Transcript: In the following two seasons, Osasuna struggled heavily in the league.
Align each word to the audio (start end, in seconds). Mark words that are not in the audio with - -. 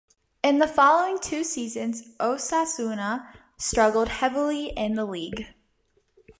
In 0.41 0.57
the 0.57 0.67
following 0.67 1.19
two 1.19 1.43
seasons, 1.43 2.15
Osasuna 2.19 3.31
struggled 3.59 4.07
heavily 4.09 4.69
in 4.71 4.95
the 4.95 5.05
league. 5.05 5.45